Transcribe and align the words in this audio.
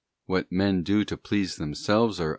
What 0.25 0.51
men 0.51 0.81
do 0.81 1.05
to 1.05 1.15
please 1.15 1.57
themselves 1.57 2.19
or 2.19 2.23
others 2.23 2.29
* 2.29 2.29
S. 2.29 2.29